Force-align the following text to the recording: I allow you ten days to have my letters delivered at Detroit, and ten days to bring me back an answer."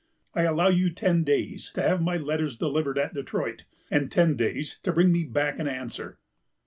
I 0.33 0.41
allow 0.45 0.69
you 0.69 0.89
ten 0.89 1.23
days 1.23 1.69
to 1.75 1.81
have 1.83 2.01
my 2.01 2.17
letters 2.17 2.57
delivered 2.57 2.97
at 2.97 3.13
Detroit, 3.13 3.65
and 3.91 4.11
ten 4.11 4.35
days 4.35 4.79
to 4.81 4.91
bring 4.91 5.11
me 5.11 5.23
back 5.25 5.59
an 5.59 5.67
answer." 5.67 6.17